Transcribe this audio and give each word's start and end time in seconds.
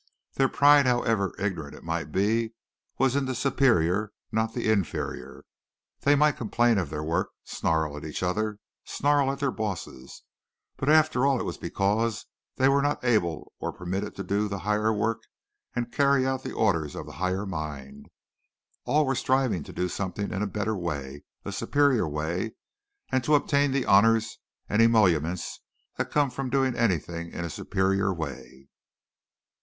Their 0.33 0.49
pride, 0.49 0.87
however 0.87 1.35
ignorant 1.37 1.75
it 1.75 1.83
might 1.83 2.11
be, 2.11 2.53
was 2.97 3.15
in 3.15 3.25
the 3.25 3.35
superior, 3.35 4.11
not 4.31 4.55
the 4.55 4.67
inferior. 4.67 5.43
They 5.99 6.15
might 6.15 6.37
complain 6.37 6.79
of 6.79 6.89
their 6.89 7.03
work, 7.03 7.27
snarl 7.43 7.95
at 7.95 8.03
each 8.03 8.23
other, 8.23 8.57
snarl 8.83 9.31
at 9.31 9.37
their 9.37 9.51
bosses, 9.51 10.23
but 10.75 10.89
after 10.89 11.23
all 11.27 11.39
it 11.39 11.43
was 11.45 11.59
because 11.59 12.25
they 12.55 12.67
were 12.67 12.81
not 12.81 13.03
able 13.05 13.53
or 13.59 13.71
permitted 13.71 14.15
to 14.15 14.23
do 14.23 14.47
the 14.47 14.57
higher 14.65 14.91
work 14.91 15.21
and 15.75 15.91
carry 15.93 16.25
out 16.25 16.41
the 16.41 16.51
orders 16.51 16.95
of 16.95 17.05
the 17.05 17.11
higher 17.21 17.45
mind. 17.45 18.07
All 18.85 19.05
were 19.05 19.13
striving 19.13 19.61
to 19.65 19.71
do 19.71 19.87
something 19.87 20.31
in 20.31 20.41
a 20.41 20.47
better 20.47 20.75
way, 20.75 21.25
a 21.45 21.51
superior 21.51 22.07
way, 22.09 22.55
and 23.11 23.23
to 23.23 23.35
obtain 23.35 23.71
the 23.71 23.85
honors 23.85 24.39
and 24.67 24.81
emoluments 24.81 25.59
that 25.97 26.09
come 26.09 26.31
from 26.31 26.49
doing 26.49 26.75
anything 26.75 27.31
in 27.31 27.45
a 27.45 27.51
superior 27.51 28.11
way. 28.11 28.67